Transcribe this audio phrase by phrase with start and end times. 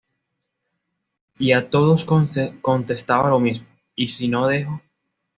[1.37, 2.05] Y a todos
[2.63, 4.81] contestaba lo mismo: "¿Y si no dejo?".